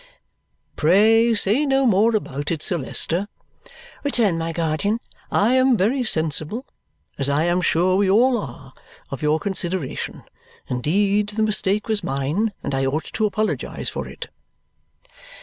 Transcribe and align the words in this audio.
"Pray 0.75 1.35
say 1.35 1.63
no 1.63 1.85
more 1.85 2.15
about 2.15 2.49
it, 2.49 2.63
Sir 2.63 2.75
Leicester," 2.79 3.27
returned 4.03 4.39
my 4.39 4.51
guardian. 4.51 4.99
"I 5.31 5.53
am 5.53 5.77
very 5.77 6.03
sensible, 6.03 6.65
as 7.19 7.29
I 7.29 7.43
am 7.43 7.61
sure 7.61 7.97
we 7.97 8.09
all 8.09 8.35
are, 8.39 8.73
of 9.11 9.21
your 9.21 9.39
consideration. 9.39 10.23
Indeed 10.67 11.29
the 11.29 11.43
mistake 11.43 11.87
was 11.87 12.03
mine, 12.03 12.51
and 12.63 12.73
I 12.73 12.83
ought 12.83 13.05
to 13.13 13.27
apologize 13.27 13.89
for 13.89 14.07
it." 14.07 14.27